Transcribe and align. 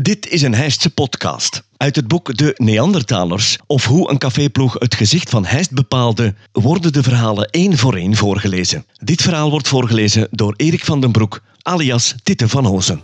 Dit 0.00 0.28
is 0.28 0.42
een 0.42 0.54
Heistse 0.54 0.90
podcast. 0.90 1.62
Uit 1.76 1.96
het 1.96 2.08
boek 2.08 2.36
De 2.36 2.54
Neandertalers, 2.56 3.58
of 3.66 3.84
hoe 3.84 4.10
een 4.10 4.18
caféploeg 4.18 4.74
het 4.78 4.94
gezicht 4.94 5.30
van 5.30 5.44
Heist 5.44 5.70
bepaalde, 5.70 6.34
worden 6.52 6.92
de 6.92 7.02
verhalen 7.02 7.50
één 7.50 7.78
voor 7.78 7.96
één 7.96 8.14
voorgelezen. 8.16 8.86
Dit 8.94 9.22
verhaal 9.22 9.50
wordt 9.50 9.68
voorgelezen 9.68 10.28
door 10.30 10.54
Erik 10.56 10.84
van 10.84 11.00
den 11.00 11.12
Broek, 11.12 11.42
alias 11.62 12.14
Titte 12.22 12.48
van 12.48 12.64
Hozen. 12.64 13.00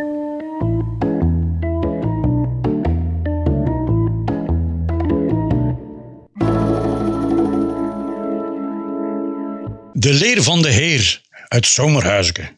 De 9.93 10.13
leer 10.13 10.43
van 10.43 10.63
de 10.63 10.71
heer 10.71 11.22
uit 11.49 11.67
Zomerhuizen. 11.67 12.51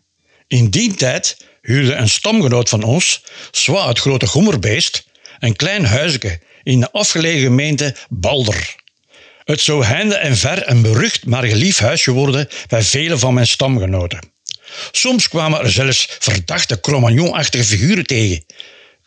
In 0.47 0.71
die 0.71 0.95
tijd 0.95 1.37
huurde 1.65 1.95
een 1.95 2.09
stamgenoot 2.09 2.69
van 2.69 2.83
ons, 2.83 3.23
Zwa 3.51 3.89
het 3.89 3.99
grote 3.99 4.27
gommerbeest, 4.27 5.05
een 5.39 5.57
klein 5.57 5.85
huisje 5.85 6.41
in 6.63 6.81
de 6.81 6.93
afgelegen 6.93 7.43
gemeente 7.43 7.97
Balder. 8.09 8.75
Het 9.45 9.61
zou 9.61 9.85
heinde 9.85 10.15
en 10.15 10.37
ver 10.37 10.69
een 10.71 10.83
berucht 10.83 11.27
maar 11.27 11.45
geliefd 11.45 11.79
huisje 11.79 12.11
worden 12.11 12.49
bij 12.69 12.83
vele 12.83 13.19
van 13.19 13.35
mijn 13.35 13.47
stamgenoten. 13.47 14.33
Soms 14.91 15.29
kwamen 15.29 15.61
er 15.61 15.71
zelfs 15.71 16.09
verdachte 16.19 16.81
Cro-Magnon-achtige 16.81 17.65
figuren 17.65 18.07
tegen. 18.07 18.45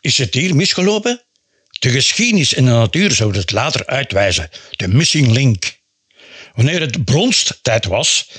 Is 0.00 0.18
het 0.18 0.34
hier 0.34 0.56
misgelopen? 0.56 1.22
De 1.70 1.90
geschiedenis 1.90 2.54
en 2.54 2.64
de 2.64 2.70
natuur 2.70 3.10
zouden 3.10 3.40
het 3.40 3.52
later 3.52 3.86
uitwijzen. 3.86 4.50
De 4.70 4.88
missing 4.88 5.30
link. 5.30 5.78
Wanneer 6.54 6.80
het 6.80 7.04
bronsttijd 7.04 7.84
was, 7.84 8.30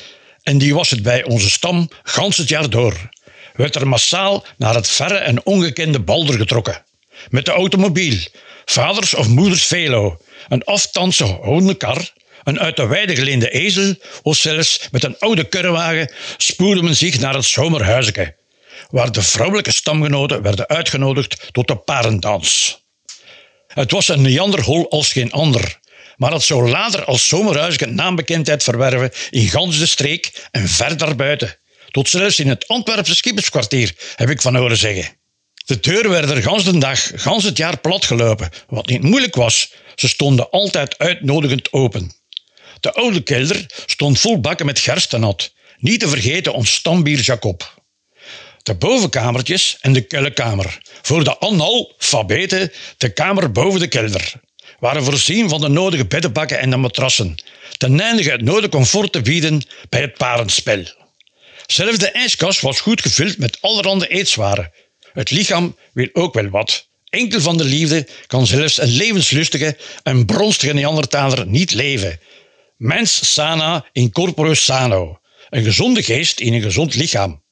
en 0.43 0.57
die 0.57 0.73
was 0.73 0.89
het 0.89 1.01
bij 1.01 1.23
onze 1.23 1.49
stam 1.49 1.89
gans 2.03 2.37
het 2.37 2.49
jaar 2.49 2.69
door, 2.69 3.09
werd 3.59 3.75
er 3.75 3.87
massaal 3.87 4.45
naar 4.57 4.75
het 4.75 4.89
verre 4.89 5.17
en 5.17 5.45
ongekende 5.45 5.99
Balder 5.99 6.35
getrokken. 6.35 6.83
Met 7.29 7.45
de 7.45 7.51
automobiel, 7.51 8.17
vaders 8.65 9.13
of 9.13 9.27
moeders 9.27 9.65
velo, 9.65 10.17
een 10.47 10.63
aftandse 10.63 11.23
hondenkar, 11.23 12.13
een 12.43 12.59
uit 12.59 12.75
de 12.75 12.87
weide 12.87 13.15
geleende 13.15 13.49
ezel 13.49 13.95
of 14.21 14.37
zelfs 14.37 14.87
met 14.91 15.03
een 15.03 15.19
oude 15.19 15.43
kurrewagen 15.43 16.13
spoedde 16.37 16.83
men 16.83 16.95
zich 16.95 17.19
naar 17.19 17.33
het 17.33 17.45
zomerhuisje, 17.45 18.35
waar 18.89 19.11
de 19.11 19.21
vrouwelijke 19.21 19.71
stamgenoten 19.71 20.41
werden 20.41 20.67
uitgenodigd 20.67 21.49
tot 21.51 21.67
de 21.67 21.75
parendans. 21.75 22.81
Het 23.67 23.91
was 23.91 24.07
een 24.07 24.21
neanderhol 24.21 24.89
als 24.89 25.11
geen 25.11 25.31
ander, 25.31 25.79
maar 26.15 26.31
het 26.31 26.43
zou 26.43 26.69
later 26.69 27.05
als 27.05 27.27
zomerhuisje 27.27 27.85
naambekendheid 27.85 28.63
verwerven 28.63 29.11
in 29.29 29.49
gans 29.49 29.79
de 29.79 29.85
streek 29.85 30.47
en 30.51 30.67
ver 30.67 30.97
daarbuiten. 30.97 31.57
Tot 31.91 32.09
zelfs 32.09 32.39
in 32.39 32.47
het 32.47 32.67
Antwerpse 32.67 33.15
schipperskwartier, 33.15 33.95
heb 34.15 34.29
ik 34.29 34.41
van 34.41 34.55
horen 34.55 34.77
zeggen. 34.77 35.17
De 35.65 35.79
deuren 35.79 36.11
werden 36.11 36.35
er 36.35 36.41
gans 36.41 36.63
de 36.63 36.77
dag, 36.77 37.11
gans 37.15 37.43
het 37.43 37.57
jaar 37.57 37.79
platgelopen, 37.79 38.49
wat 38.67 38.87
niet 38.87 39.01
moeilijk 39.01 39.35
was. 39.35 39.73
Ze 39.95 40.07
stonden 40.07 40.49
altijd 40.49 40.97
uitnodigend 40.97 41.73
open. 41.73 42.11
De 42.79 42.93
oude 42.93 43.21
kelder 43.23 43.65
stond 43.85 44.19
vol 44.19 44.39
bakken 44.39 44.65
met 44.65 44.79
gerstenat. 44.79 45.53
Niet 45.77 45.99
te 45.99 46.07
vergeten 46.07 46.53
ons 46.53 46.73
stambier 46.73 47.19
Jacob. 47.19 47.81
De 48.63 48.75
bovenkamertjes 48.75 49.77
en 49.81 49.93
de 49.93 50.01
kellerkamer. 50.01 50.77
Voor 51.01 51.23
de 51.23 51.39
analfabeten 51.39 52.71
de 52.97 53.13
kamer 53.13 53.51
boven 53.51 53.79
de 53.79 53.87
kelder. 53.87 54.33
Waren 54.79 55.03
voorzien 55.03 55.49
van 55.49 55.61
de 55.61 55.67
nodige 55.67 56.05
beddenbakken 56.05 56.59
en 56.59 56.69
de 56.69 56.77
matrassen. 56.77 57.35
Ten 57.77 57.99
einde 57.99 58.31
het 58.31 58.41
nodige 58.41 58.69
comfort 58.69 59.11
te 59.11 59.21
bieden 59.21 59.65
bij 59.89 60.01
het 60.01 60.17
parenspel. 60.17 60.83
Zelfs 61.71 61.97
de 61.97 62.11
ijskast 62.11 62.61
was 62.61 62.81
goed 62.81 63.01
gevuld 63.01 63.37
met 63.37 63.57
allerhande 63.61 64.07
eetzwaren. 64.07 64.71
Het 65.13 65.31
lichaam 65.31 65.75
wil 65.93 66.09
ook 66.13 66.33
wel 66.33 66.49
wat. 66.49 66.87
Enkel 67.09 67.41
van 67.41 67.57
de 67.57 67.63
liefde 67.63 68.07
kan 68.27 68.47
zelfs 68.47 68.81
een 68.81 68.89
levenslustige 68.89 69.77
en 70.03 70.25
bronstige 70.25 70.73
Neandertaler 70.73 71.47
niet 71.47 71.73
leven. 71.73 72.19
Mens 72.77 73.33
sana 73.33 73.85
in 73.91 74.11
corpore 74.11 74.55
sano. 74.55 75.19
Een 75.49 75.63
gezonde 75.63 76.03
geest 76.03 76.39
in 76.39 76.53
een 76.53 76.61
gezond 76.61 76.95
lichaam. 76.95 77.43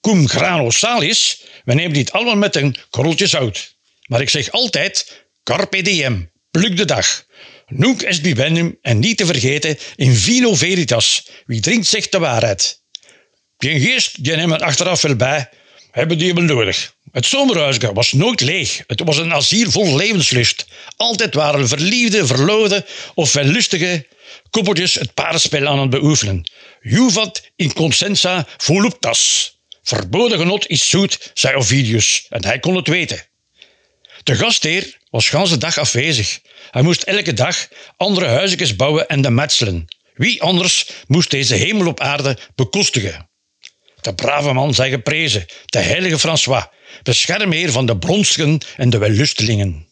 Cum 0.00 0.28
grano 0.28 0.70
salis, 0.70 1.42
we 1.64 1.74
nemen 1.74 1.92
dit 1.92 2.12
allemaal 2.12 2.36
met 2.36 2.56
een 2.56 2.76
korreltje 2.90 3.26
zout. 3.26 3.76
Maar 4.06 4.20
ik 4.20 4.28
zeg 4.28 4.50
altijd, 4.50 5.26
carpe 5.42 5.82
diem, 5.82 6.30
pluk 6.50 6.76
de 6.76 6.84
dag. 6.84 7.24
Nunc 7.66 8.02
est 8.02 8.22
bibendum 8.22 8.78
en 8.82 8.98
niet 8.98 9.16
te 9.16 9.26
vergeten 9.26 9.78
in 9.96 10.14
vino 10.14 10.54
veritas. 10.54 11.28
Wie 11.46 11.60
drinkt 11.60 11.86
zegt 11.86 12.12
de 12.12 12.18
waarheid. 12.18 12.84
Geen 13.58 13.80
geest, 13.80 14.24
die 14.24 14.36
nemen 14.36 14.60
achteraf 14.60 15.02
wel 15.02 15.16
bij, 15.16 15.48
hebben 15.90 16.18
die 16.18 16.34
wel 16.34 16.44
nodig. 16.44 16.94
Het 17.12 17.26
zomerhuisje 17.26 17.92
was 17.92 18.12
nooit 18.12 18.40
leeg. 18.40 18.82
Het 18.86 19.02
was 19.04 19.16
een 19.16 19.34
asiel 19.34 19.70
vol 19.70 19.96
levenslust. 19.96 20.66
Altijd 20.96 21.34
waren 21.34 21.68
verliefde, 21.68 22.26
verloofde 22.26 22.86
of 23.14 23.32
wellustige 23.32 24.06
koppeltjes 24.50 24.94
het 24.94 25.14
paardenspel 25.14 25.66
aan 25.66 25.78
het 25.78 25.90
beoefenen. 25.90 26.50
Juvat 26.80 27.42
in 27.56 27.72
consensa 27.72 28.46
voluptas. 28.56 29.54
Verboden 29.82 30.38
genot 30.38 30.66
is 30.66 30.88
zoet, 30.88 31.30
zei 31.34 31.54
Ovidius, 31.54 32.26
en 32.28 32.44
hij 32.44 32.58
kon 32.58 32.76
het 32.76 32.88
weten. 32.88 33.22
De 34.22 34.34
gastheer 34.34 34.96
was 35.10 35.28
gans 35.28 35.50
de 35.50 35.56
dag 35.56 35.78
afwezig. 35.78 36.40
Hij 36.70 36.82
moest 36.82 37.02
elke 37.02 37.32
dag 37.32 37.68
andere 37.96 38.26
huisjes 38.26 38.76
bouwen 38.76 39.08
en 39.08 39.22
de 39.22 39.30
metselen. 39.30 39.84
Wie 40.14 40.42
anders 40.42 40.90
moest 41.06 41.30
deze 41.30 41.54
hemel 41.54 41.86
op 41.86 42.00
aarde 42.00 42.38
bekostigen? 42.54 43.28
De 44.06 44.14
brave 44.14 44.52
man 44.52 44.74
zij 44.74 44.90
geprezen, 44.90 45.46
de 45.64 45.78
heilige 45.78 46.18
François, 46.18 46.66
beschermheer 47.02 47.70
van 47.70 47.86
de 47.86 47.98
bronstigen 47.98 48.60
en 48.76 48.90
de 48.90 48.98
wellustelingen. 48.98 49.88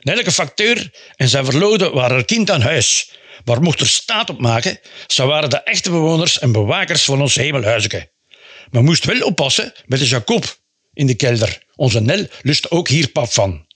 Elke 0.00 0.32
facteur 0.32 0.90
en 1.16 1.28
zijn 1.28 1.44
verloofde 1.44 1.90
waren 1.90 2.16
er 2.16 2.24
kind 2.24 2.50
aan 2.50 2.60
huis, 2.60 3.12
maar 3.44 3.62
mocht 3.62 3.80
er 3.80 3.88
staat 3.88 4.30
op 4.30 4.40
maken, 4.40 4.80
ze 5.06 5.24
waren 5.26 5.50
de 5.50 5.62
echte 5.62 5.90
bewoners 5.90 6.38
en 6.38 6.52
bewakers 6.52 7.04
van 7.04 7.20
ons 7.20 7.34
hemelhuisje. 7.34 8.10
Men 8.70 8.84
moest 8.84 9.04
wel 9.04 9.20
oppassen 9.20 9.72
met 9.86 9.98
de 9.98 10.06
Jacob 10.06 10.58
in 10.92 11.06
de 11.06 11.14
kelder. 11.14 11.62
Onze 11.74 12.00
Nel 12.00 12.26
lust 12.42 12.70
ook 12.70 12.88
hier 12.88 13.08
pap 13.08 13.32
van. 13.32 13.66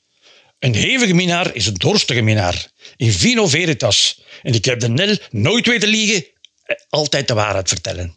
Een 0.58 0.74
hevige 0.74 1.14
minaar 1.14 1.54
is 1.54 1.66
een 1.66 1.74
dorstige 1.74 2.20
minaar. 2.20 2.70
In 2.96 3.12
vino 3.12 3.46
veritas. 3.46 4.22
En 4.42 4.54
ik 4.54 4.64
heb 4.64 4.80
de 4.80 4.88
Nel 4.88 5.16
nooit 5.30 5.66
weten 5.66 5.88
liegen, 5.88 6.26
eh, 6.64 6.76
altijd 6.88 7.28
de 7.28 7.34
waarheid 7.34 7.68
vertellen. 7.68 8.16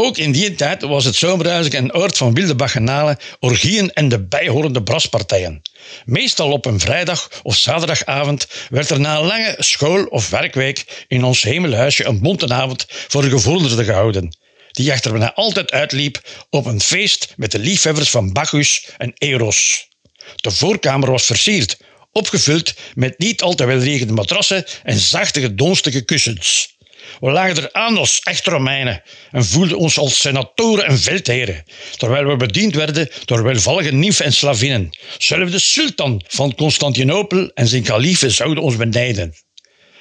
Ook 0.00 0.16
in 0.16 0.32
die 0.32 0.54
tijd 0.54 0.82
was 0.82 1.04
het 1.04 1.14
zomerhuis 1.14 1.72
een 1.72 1.94
oord 1.94 2.16
van 2.16 2.34
wilde 2.34 2.54
bacchanalen, 2.54 3.18
orgieën 3.40 3.92
en 3.92 4.08
de 4.08 4.26
bijhorende 4.26 4.82
braspartijen. 4.82 5.62
Meestal 6.04 6.52
op 6.52 6.66
een 6.66 6.80
vrijdag 6.80 7.30
of 7.42 7.56
zaterdagavond 7.56 8.46
werd 8.70 8.90
er 8.90 9.00
na 9.00 9.16
een 9.16 9.26
lange 9.26 9.54
school- 9.58 10.04
of 10.04 10.30
werkweek 10.30 11.04
in 11.08 11.24
ons 11.24 11.42
hemelhuisje 11.42 12.04
een 12.04 12.20
bontenavond 12.20 12.86
voor 12.88 13.22
de 13.22 13.30
gevorderden 13.30 13.84
gehouden, 13.84 14.36
die 14.70 14.92
echter 14.92 15.10
bijna 15.10 15.34
altijd 15.34 15.70
uitliep 15.70 16.20
op 16.50 16.66
een 16.66 16.80
feest 16.80 17.32
met 17.36 17.50
de 17.52 17.58
liefhebbers 17.58 18.10
van 18.10 18.32
Bacchus 18.32 18.88
en 18.98 19.12
Eros. 19.14 19.88
De 20.36 20.50
voorkamer 20.50 21.10
was 21.10 21.24
versierd, 21.24 21.76
opgevuld 22.12 22.74
met 22.94 23.18
niet 23.18 23.42
al 23.42 23.54
te 23.54 23.64
welriegende 23.66 24.12
matrassen 24.12 24.64
en 24.82 24.98
zachte 24.98 25.40
gedonstige 25.40 26.04
kussens. 26.04 26.76
We 27.20 27.30
lagen 27.30 27.56
er 27.56 27.72
aan 27.72 27.96
als 27.96 28.20
echte 28.20 28.50
Romeinen 28.50 29.02
en 29.30 29.44
voelden 29.44 29.78
ons 29.78 29.98
als 29.98 30.20
senatoren 30.20 30.86
en 30.86 30.98
veldheren, 30.98 31.64
terwijl 31.96 32.26
we 32.26 32.36
bediend 32.36 32.74
werden 32.74 33.10
door 33.24 33.42
welvallige 33.42 33.92
nimfen 33.92 34.24
en 34.24 34.32
slavinnen. 34.32 34.90
Zelfs 35.18 35.50
de 35.50 35.58
sultan 35.58 36.22
van 36.28 36.54
Constantinopel 36.54 37.50
en 37.54 37.66
zijn 37.66 37.82
kaliefen 37.82 38.30
zouden 38.30 38.62
ons 38.62 38.76
benijden. 38.76 39.34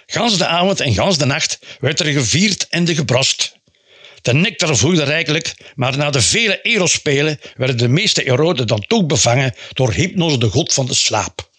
Gans 0.05 0.37
de 0.37 0.45
avond 0.45 0.79
en 0.79 0.93
gans 0.93 1.17
de 1.17 1.25
nacht 1.25 1.59
werd 1.79 1.99
er 1.99 2.05
gevierd 2.05 2.67
en 2.69 2.85
de 2.85 2.95
gebrast. 2.95 3.55
De 4.21 4.33
nectar 4.33 4.77
vloeide 4.77 5.03
rijkelijk, 5.03 5.53
maar 5.75 5.97
na 5.97 6.09
de 6.09 6.21
vele 6.21 6.61
erospelen 6.61 7.39
werden 7.55 7.77
de 7.77 7.87
meeste 7.87 8.23
eroden 8.23 8.67
dan 8.67 8.85
toch 8.87 9.05
bevangen 9.05 9.55
door 9.73 9.93
Hypnos, 9.93 10.39
de 10.39 10.49
god 10.49 10.73
van 10.73 10.85
de 10.85 10.93
slaap. 10.93 11.49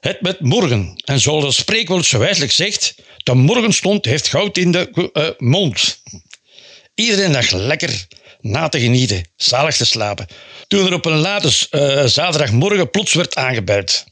Het 0.00 0.20
met 0.20 0.40
morgen, 0.40 1.02
en 1.04 1.20
zoals 1.20 1.44
het 1.44 1.54
spreekwoord 1.54 2.04
zo 2.04 2.18
wijselijk 2.18 2.52
zegt, 2.52 2.94
de 3.22 3.34
morgenstond 3.34 4.04
heeft 4.04 4.28
goud 4.28 4.56
in 4.56 4.72
de 4.72 5.10
uh, 5.14 5.28
mond. 5.38 6.02
Iedereen 6.94 7.32
lag 7.32 7.50
lekker 7.50 8.06
na 8.40 8.68
te 8.68 8.80
genieten, 8.80 9.28
zalig 9.36 9.76
te 9.76 9.84
slapen, 9.84 10.26
toen 10.66 10.86
er 10.86 10.94
op 10.94 11.04
een 11.04 11.18
late 11.18 11.48
uh, 11.70 12.04
zaterdagmorgen 12.06 12.90
plots 12.90 13.14
werd 13.14 13.34
aangebeld. 13.34 14.04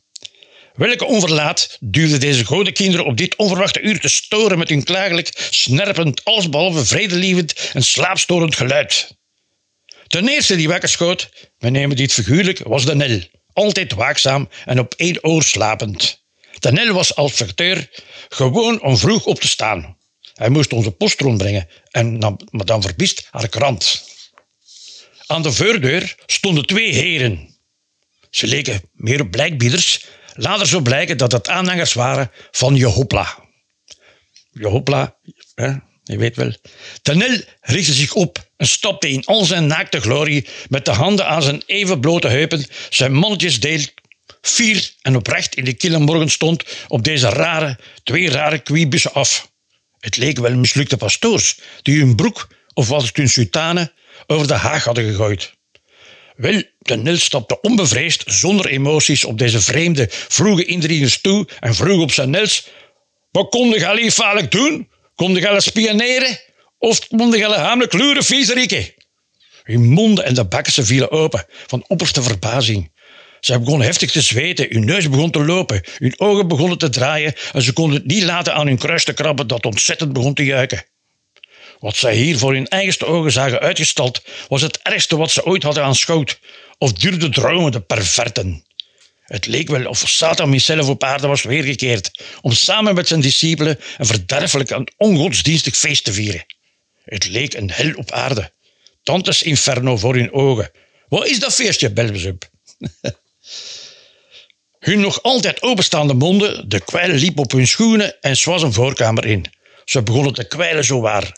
Welke 0.74 1.06
onverlaat 1.06 1.76
duwde 1.80 2.18
deze 2.18 2.44
goede 2.44 2.72
kinderen 2.72 3.06
op 3.06 3.16
dit 3.16 3.36
onverwachte 3.36 3.80
uur 3.80 4.00
te 4.00 4.08
storen 4.08 4.58
met 4.58 4.68
hun 4.68 4.84
klagelijk, 4.84 5.48
snerpend, 5.50 6.24
allesbehalve 6.24 6.86
vredelievend 6.86 7.70
en 7.72 7.82
slaapstorend 7.82 8.56
geluid? 8.56 9.16
Ten 10.06 10.28
eerste 10.28 10.56
die 10.56 10.68
wakker 10.68 10.88
schoot, 10.88 11.28
we 11.58 11.68
nemen 11.70 11.96
dit 11.96 12.12
figuurlijk, 12.12 12.58
was 12.58 12.84
de 12.84 12.94
Nel, 12.94 13.20
altijd 13.52 13.92
waakzaam 13.92 14.48
en 14.64 14.78
op 14.78 14.94
één 14.96 15.24
oor 15.24 15.42
slapend. 15.42 16.26
De 16.58 16.72
Nel 16.72 16.92
was 16.92 17.14
als 17.14 17.32
facteur 17.32 17.90
gewoon 18.28 18.82
om 18.82 18.96
vroeg 18.96 19.24
op 19.24 19.40
te 19.40 19.48
staan. 19.48 19.96
Hij 20.34 20.48
moest 20.48 20.72
onze 20.72 20.90
post 20.90 21.20
rondbrengen 21.20 21.68
en 21.90 22.18
madame 22.50 22.82
Verbiest 22.82 23.28
haar 23.30 23.48
krant. 23.48 24.04
Aan 25.26 25.42
de 25.42 25.52
voordeur 25.52 26.14
stonden 26.26 26.66
twee 26.66 26.92
heren. 26.92 27.58
Ze 28.30 28.46
leken 28.46 28.80
meer 28.92 29.20
op 29.20 29.30
blijkbieders. 29.30 30.06
Later 30.32 30.66
zo 30.66 30.80
blijken 30.80 31.18
dat 31.18 31.32
het 31.32 31.48
aanhangers 31.48 31.92
waren 31.92 32.30
van 32.50 32.74
Jehopla. 32.74 33.46
Jehopla, 34.50 35.16
hè, 35.54 35.68
je 36.02 36.16
weet 36.16 36.36
wel. 36.36 36.52
Tenel 37.02 37.40
richtte 37.60 37.92
zich 37.92 38.12
op 38.12 38.50
en 38.56 38.66
stapte 38.66 39.08
in 39.08 39.24
al 39.24 39.44
zijn 39.44 39.66
naakte 39.66 40.00
glorie 40.00 40.48
met 40.68 40.84
de 40.84 40.90
handen 40.90 41.26
aan 41.26 41.42
zijn 41.42 41.62
even 41.66 42.00
blote 42.00 42.28
heupen 42.28 42.66
zijn 42.90 43.12
mannetjesdeel 43.12 43.80
fier 44.40 44.92
en 45.02 45.16
oprecht 45.16 45.54
in 45.54 45.64
de 45.64 45.72
kille 45.72 45.98
morgenstond 45.98 46.64
op 46.88 47.04
deze 47.04 47.28
rare, 47.28 47.78
twee 48.02 48.30
rare 48.30 48.58
kwiebussen 48.58 49.12
af. 49.12 49.50
Het 49.98 50.16
leek 50.16 50.38
wel 50.38 50.54
mislukte 50.54 50.96
pastoors 50.96 51.58
die 51.82 51.98
hun 51.98 52.16
broek, 52.16 52.48
of 52.74 52.88
was 52.88 53.06
het 53.06 53.16
hun 53.16 53.28
sultane, 53.28 53.92
over 54.26 54.46
de 54.46 54.54
haag 54.54 54.84
hadden 54.84 55.04
gegooid. 55.04 55.56
Wel, 56.36 56.62
de 56.78 56.96
Nil 56.96 57.16
stapte 57.16 57.60
onbevreesd, 57.60 58.22
zonder 58.26 58.66
emoties, 58.66 59.24
op 59.24 59.38
deze 59.38 59.60
vreemde, 59.60 60.06
vroege 60.10 60.64
indringers 60.64 61.20
toe 61.20 61.48
en 61.60 61.74
vroeg 61.74 62.02
op 62.02 62.12
zijn 62.12 62.30
Nels: 62.30 62.68
Wat 63.30 63.48
kon 63.48 63.70
de 63.70 63.80
Galie 63.80 64.48
doen? 64.48 64.88
Kon 65.14 65.34
de 65.34 65.60
spioneren? 65.60 66.38
Of 66.78 67.08
kon 67.08 67.30
de 67.30 67.38
Galie 67.38 67.56
hamelijk 67.56 67.92
luren, 67.92 68.24
viezerikken? 68.24 68.94
Hun 69.62 69.88
monden 69.88 70.24
en 70.24 70.34
de 70.34 70.44
bakken 70.44 70.86
vielen 70.86 71.10
open, 71.10 71.46
van 71.66 71.84
opperste 71.86 72.22
verbazing. 72.22 72.92
Zij 73.40 73.60
begonnen 73.60 73.86
heftig 73.86 74.10
te 74.10 74.20
zweten, 74.20 74.66
hun 74.70 74.84
neus 74.84 75.08
begon 75.08 75.30
te 75.30 75.44
lopen, 75.44 75.82
hun 75.98 76.14
ogen 76.20 76.48
begonnen 76.48 76.78
te 76.78 76.88
draaien 76.88 77.34
en 77.52 77.62
ze 77.62 77.72
konden 77.72 77.98
het 77.98 78.06
niet 78.06 78.22
laten 78.22 78.54
aan 78.54 78.66
hun 78.66 78.78
kruis 78.78 79.04
te 79.04 79.12
krabben 79.12 79.46
dat 79.46 79.66
ontzettend 79.66 80.12
begon 80.12 80.34
te 80.34 80.44
juiken. 80.44 80.84
Wat 81.78 81.96
zij 81.96 82.16
hier 82.16 82.38
voor 82.38 82.52
hun 82.52 82.68
eigenste 82.68 83.06
ogen 83.06 83.32
zagen 83.32 83.60
uitgestald, 83.60 84.22
was 84.48 84.62
het 84.62 84.78
ergste 84.82 85.16
wat 85.16 85.30
ze 85.30 85.44
ooit 85.44 85.62
hadden 85.62 85.84
aanschouwd, 85.84 86.38
of 86.78 86.92
durfden 86.92 87.30
dromen 87.30 87.72
de 87.72 87.80
perverten. 87.80 88.66
Het 89.22 89.46
leek 89.46 89.68
wel 89.68 89.86
of 89.86 90.02
Satan 90.06 90.50
zichzelf 90.50 90.88
op 90.88 91.04
aarde 91.04 91.26
was 91.26 91.42
weergekeerd 91.42 92.22
om 92.40 92.52
samen 92.52 92.94
met 92.94 93.08
zijn 93.08 93.20
discipelen 93.20 93.78
een 93.98 94.06
verderfelijk 94.06 94.70
en 94.70 94.92
ongodsdienstig 94.96 95.76
feest 95.76 96.04
te 96.04 96.12
vieren. 96.12 96.44
Het 97.04 97.28
leek 97.28 97.54
een 97.54 97.70
hel 97.70 97.94
op 97.94 98.10
aarde. 98.10 98.52
Tantes 99.02 99.42
inferno 99.42 99.96
voor 99.96 100.14
hun 100.14 100.32
ogen. 100.32 100.70
Wat 101.08 101.26
is 101.26 101.38
dat 101.38 101.54
feestje, 101.54 101.92
Belzebub? 101.92 102.50
hun 104.78 105.00
nog 105.00 105.22
altijd 105.22 105.62
openstaande 105.62 106.14
monden, 106.14 106.68
de 106.68 106.80
kwijl 106.80 107.12
liep 107.12 107.38
op 107.38 107.52
hun 107.52 107.66
schoenen 107.66 108.20
en 108.20 108.36
was 108.44 108.62
een 108.62 108.72
voorkamer 108.72 109.26
in. 109.26 109.44
Ze 109.84 110.02
begonnen 110.02 110.34
te 110.34 110.46
kwijlen 110.46 110.84
zowaar. 110.84 111.36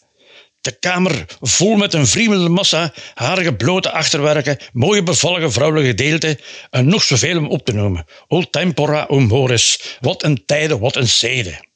De 0.61 0.79
kamer 0.79 1.25
vol 1.41 1.77
met 1.77 1.95
een 1.95 2.07
vriemelde 2.07 2.49
massa, 2.49 2.93
harige 3.15 3.55
blote 3.55 3.91
achterwerken, 3.91 4.59
mooie 4.73 5.03
bevallige 5.03 5.51
vrouwelijke 5.51 5.91
gedeelten 5.91 6.39
en 6.71 6.87
nog 6.87 7.03
zoveel 7.03 7.39
om 7.39 7.49
op 7.49 7.65
te 7.65 7.73
noemen. 7.73 8.05
O 8.27 8.43
tempora, 8.43 9.07
o 9.09 9.21
mores, 9.21 9.97
wat 10.01 10.23
een 10.23 10.45
tijden, 10.47 10.79
wat 10.79 10.97
een 10.97 11.09
zeden. 11.09 11.69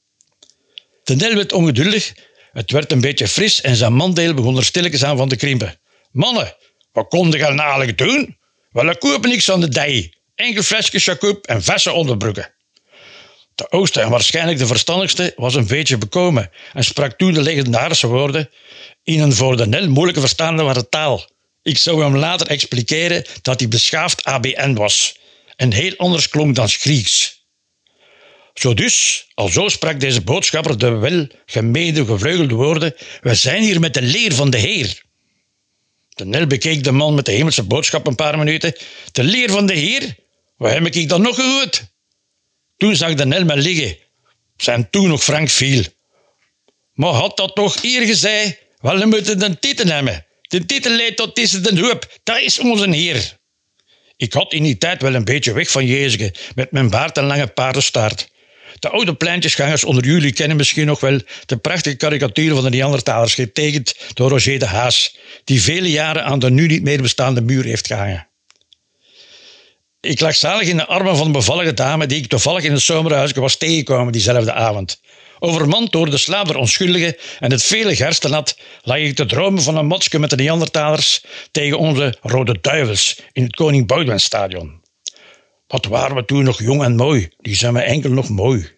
De 1.04 1.16
Nel 1.16 1.34
werd 1.34 1.52
ongeduldig, 1.52 2.12
het 2.52 2.70
werd 2.70 2.92
een 2.92 3.00
beetje 3.00 3.28
fris 3.28 3.60
en 3.60 3.76
zijn 3.76 3.94
mandeel 3.94 4.34
begon 4.34 4.56
er 4.56 4.64
stilletjes 4.64 5.04
aan 5.04 5.16
van 5.16 5.28
te 5.28 5.36
krimpen. 5.36 5.80
Mannen, 6.10 6.56
wat 6.92 7.08
kon 7.08 7.30
je 7.30 7.38
nou 7.38 7.94
doen? 7.94 8.38
Wel, 8.70 8.90
ik 8.90 8.98
koop 8.98 9.26
niks 9.26 9.50
aan 9.50 9.60
de 9.60 9.68
dij. 9.68 10.14
Enkel 10.34 10.62
flesje 10.62 11.40
en 11.42 11.62
verse 11.62 11.92
onderbroeken. 11.92 12.54
De 13.54 13.68
oudste 13.68 14.00
en 14.00 14.10
waarschijnlijk 14.10 14.58
de 14.58 14.66
verstandigste 14.66 15.32
was 15.36 15.54
een 15.54 15.66
beetje 15.66 15.98
bekomen 15.98 16.50
en 16.72 16.84
sprak 16.84 17.18
toen 17.18 17.32
de 17.32 17.42
legendarische 17.42 18.06
woorden 18.06 18.50
in 19.02 19.20
een 19.20 19.32
voor 19.32 19.56
de 19.56 19.66
Nel 19.66 19.88
moeilijke 19.88 20.20
verstaanbare 20.20 20.88
taal. 20.88 21.28
Ik 21.62 21.78
zou 21.78 22.02
hem 22.02 22.16
later 22.16 22.46
expliceren 22.46 23.24
dat 23.42 23.60
hij 23.60 23.68
beschaafd 23.68 24.24
ABN 24.24 24.74
was 24.74 25.18
en 25.56 25.72
heel 25.72 25.94
anders 25.96 26.28
klonk 26.28 26.54
dan 26.54 26.68
Grieks. 26.68 27.42
Zo 28.54 28.74
dus, 28.74 29.26
alzo 29.34 29.68
sprak 29.68 30.00
deze 30.00 30.20
boodschapper 30.20 30.78
de 30.78 30.90
welgemeende 30.98 32.04
gevleugelde 32.04 32.54
woorden: 32.54 32.94
We 33.20 33.34
zijn 33.34 33.62
hier 33.62 33.80
met 33.80 33.94
de 33.94 34.02
leer 34.02 34.34
van 34.34 34.50
de 34.50 34.58
Heer. 34.58 35.02
De 36.08 36.24
Nel 36.24 36.46
bekeek 36.46 36.84
de 36.84 36.92
man 36.92 37.14
met 37.14 37.24
de 37.24 37.32
hemelse 37.32 37.62
boodschap 37.62 38.06
een 38.06 38.14
paar 38.14 38.38
minuten. 38.38 38.76
De 39.12 39.22
leer 39.22 39.50
van 39.50 39.66
de 39.66 39.74
Heer? 39.74 40.14
Wat 40.56 40.72
heb 40.72 40.86
ik 40.86 41.08
dan 41.08 41.22
nog 41.22 41.34
gehoord? 41.34 41.92
Toen 42.76 42.96
zag 42.96 43.14
de 43.14 43.26
Nel 43.26 43.44
me 43.44 43.56
liggen. 43.56 43.96
Zijn 44.56 44.90
toen 44.90 45.08
nog 45.08 45.22
Frank 45.22 45.48
viel. 45.48 45.84
Maar 46.92 47.12
had 47.12 47.36
dat 47.36 47.54
toch 47.54 47.80
hier 47.80 48.06
gezegd? 48.06 48.58
Wel, 48.80 48.98
we 48.98 49.06
moeten 49.06 49.38
de 49.38 49.58
titel 49.58 49.86
hebben. 49.86 50.26
De 50.42 50.66
titel 50.66 50.90
leidt 50.90 51.16
tot 51.16 51.38
is 51.38 51.50
de 51.50 51.80
hoop. 51.80 52.18
Dat 52.22 52.40
is 52.40 52.58
onze 52.58 52.90
Heer. 52.90 53.38
Ik 54.16 54.32
had 54.32 54.52
in 54.52 54.62
die 54.62 54.78
tijd 54.78 55.02
wel 55.02 55.14
een 55.14 55.24
beetje 55.24 55.52
weg 55.52 55.70
van 55.70 55.86
Jezus 55.86 56.30
met 56.54 56.70
mijn 56.70 56.90
baard 56.90 57.18
en 57.18 57.24
lange 57.24 57.46
paardenstaart. 57.46 58.32
De 58.78 58.88
oude 58.88 59.14
pleintjesgangers 59.14 59.84
onder 59.84 60.04
jullie 60.04 60.32
kennen 60.32 60.56
misschien 60.56 60.86
nog 60.86 61.00
wel 61.00 61.20
de 61.46 61.56
prachtige 61.56 61.96
karikatuur 61.96 62.54
van 62.54 62.62
de 62.62 62.70
Neandertalers, 62.70 63.34
getekend 63.34 63.94
door 64.14 64.30
Roger 64.30 64.58
de 64.58 64.66
Haas, 64.66 65.16
die 65.44 65.62
vele 65.62 65.90
jaren 65.90 66.24
aan 66.24 66.38
de 66.38 66.50
nu 66.50 66.66
niet 66.66 66.82
meer 66.82 67.02
bestaande 67.02 67.40
muur 67.40 67.64
heeft 67.64 67.86
gehangen. 67.86 68.28
Ik 70.04 70.20
lag 70.20 70.34
zalig 70.34 70.68
in 70.68 70.76
de 70.76 70.86
armen 70.86 71.16
van 71.16 71.26
een 71.26 71.32
bevallige 71.32 71.74
dame 71.74 72.06
die 72.06 72.18
ik 72.18 72.26
toevallig 72.26 72.64
in 72.64 72.72
het 72.72 72.80
zomerhuisje 72.80 73.40
was 73.40 73.56
tegengekomen 73.56 74.12
diezelfde 74.12 74.52
avond. 74.52 75.00
Overmand 75.38 75.92
door 75.92 76.10
de 76.10 76.18
slaap 76.18 76.46
der 76.46 76.56
onschuldigen 76.56 77.16
en 77.38 77.50
het 77.50 77.62
vele 77.62 77.96
gerstenat 77.96 78.58
lag 78.82 78.96
ik 78.96 79.14
te 79.14 79.26
dromen 79.26 79.62
van 79.62 79.76
een 79.76 79.86
motsje 79.86 80.18
met 80.18 80.30
de 80.30 80.36
Neandertalers 80.36 81.24
tegen 81.50 81.78
onze 81.78 82.16
Rode 82.22 82.58
Duivels 82.60 83.20
in 83.32 83.42
het 83.42 83.54
Koning 83.56 83.86
Boudewijnstadion. 83.86 84.82
Wat 85.66 85.86
waren 85.86 86.16
we 86.16 86.24
toen 86.24 86.44
nog 86.44 86.62
jong 86.62 86.82
en 86.82 86.96
mooi, 86.96 87.28
die 87.38 87.56
zijn 87.56 87.72
me 87.72 87.80
enkel 87.80 88.10
nog 88.10 88.28
mooi. 88.28 88.70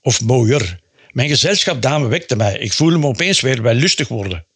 Of 0.00 0.20
mooier. 0.20 0.78
Mijn 1.10 1.28
gezelschapdame 1.28 2.08
wekte 2.08 2.36
mij, 2.36 2.58
ik 2.58 2.72
voelde 2.72 2.98
me 2.98 3.06
opeens 3.06 3.40
weer 3.40 3.62
wel 3.62 3.74
lustig 3.74 4.08
worden. 4.08 4.46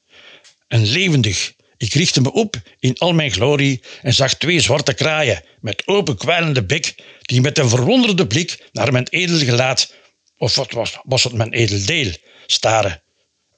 En 0.68 0.86
levendig, 0.86 1.52
ik 1.78 1.92
richtte 1.92 2.20
me 2.20 2.32
op 2.32 2.56
in 2.78 2.98
al 2.98 3.12
mijn 3.12 3.30
glorie 3.30 3.82
en 4.02 4.14
zag 4.14 4.34
twee 4.34 4.60
zwarte 4.60 4.94
kraaien 4.94 5.44
met 5.60 5.86
open 5.86 6.16
kwijlende 6.16 6.64
bek 6.64 6.94
die 7.22 7.40
met 7.40 7.58
een 7.58 7.68
verwonderde 7.68 8.26
blik 8.26 8.68
naar 8.72 8.92
mijn 8.92 9.08
edel 9.08 9.38
gelaat, 9.38 9.94
of 10.36 10.54
wat 10.54 10.72
was, 10.72 10.98
was 11.02 11.24
het 11.24 11.32
mijn 11.32 11.52
edel 11.52 11.84
deel, 11.84 12.12
staren. 12.46 13.02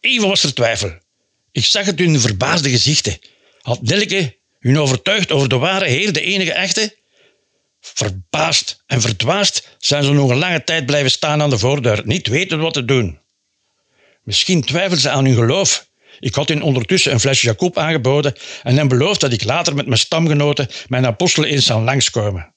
Even 0.00 0.28
was 0.28 0.42
er 0.42 0.54
twijfel. 0.54 0.98
Ik 1.52 1.64
zag 1.64 1.86
het 1.86 1.98
hun 1.98 2.20
verbaasde 2.20 2.70
gezichten. 2.70 3.18
Had 3.60 3.82
Nelke 3.82 4.36
hun 4.58 4.78
overtuigd 4.78 5.32
over 5.32 5.48
de 5.48 5.56
ware 5.56 5.88
Heer, 5.88 6.12
de 6.12 6.20
enige 6.20 6.52
echte? 6.52 6.98
Verbaasd 7.80 8.82
en 8.86 9.00
verdwaasd 9.00 9.76
zijn 9.78 10.04
ze 10.04 10.12
nog 10.12 10.30
een 10.30 10.38
lange 10.38 10.64
tijd 10.64 10.86
blijven 10.86 11.10
staan 11.10 11.42
aan 11.42 11.50
de 11.50 11.58
voordeur, 11.58 12.02
niet 12.04 12.26
weten 12.26 12.60
wat 12.60 12.72
te 12.72 12.84
doen. 12.84 13.20
Misschien 14.22 14.62
twijfelden 14.62 15.00
ze 15.00 15.10
aan 15.10 15.24
hun 15.24 15.34
geloof 15.34 15.89
ik 16.20 16.34
had 16.34 16.48
hen 16.48 16.62
ondertussen 16.62 17.12
een 17.12 17.20
flesje 17.20 17.46
Jacob 17.46 17.78
aangeboden 17.78 18.34
en 18.62 18.76
hem 18.76 18.88
beloofd 18.88 19.20
dat 19.20 19.32
ik 19.32 19.44
later 19.44 19.74
met 19.74 19.86
mijn 19.86 19.98
stamgenoten 19.98 20.68
mijn 20.88 21.06
apostelen 21.06 21.48
eens 21.48 21.66
zou 21.66 21.84
langskomen. 21.84 22.54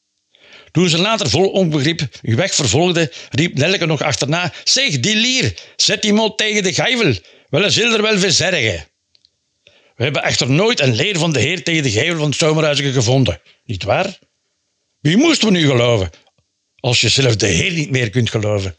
Toen 0.71 0.89
ze 0.89 0.97
later 0.97 1.29
vol 1.29 1.49
onbegrip 1.49 2.01
hun 2.21 2.35
weg 2.35 2.55
vervolgde, 2.55 3.11
riep 3.29 3.57
Nelke 3.57 3.85
nog 3.85 4.01
achterna: 4.01 4.53
Zeg, 4.63 4.99
die 4.99 5.15
lier, 5.15 5.53
zet 5.75 6.01
die 6.01 6.13
mot 6.13 6.37
tegen 6.37 6.63
de 6.63 6.73
gijvel, 6.73 7.13
wel 7.49 7.71
zil 7.71 7.93
er 7.93 8.01
wel 8.01 8.19
verzergen. 8.19 8.85
We 9.95 10.03
hebben 10.03 10.23
echter 10.23 10.49
nooit 10.49 10.79
een 10.79 10.95
leer 10.95 11.17
van 11.17 11.33
de 11.33 11.39
Heer 11.39 11.63
tegen 11.63 11.83
de 11.83 11.91
gevel 11.91 12.17
van 12.17 12.27
het 12.27 12.37
zomerhuisje 12.37 12.91
gevonden, 12.91 13.41
niet 13.65 13.83
waar? 13.83 14.19
Wie 14.99 15.17
moesten 15.17 15.47
we 15.47 15.57
nu 15.57 15.67
geloven, 15.67 16.09
als 16.79 17.01
je 17.01 17.09
zelf 17.09 17.35
de 17.35 17.47
Heer 17.47 17.71
niet 17.71 17.91
meer 17.91 18.09
kunt 18.09 18.29
geloven? 18.29 18.75